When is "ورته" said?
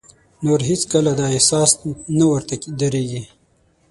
2.31-2.55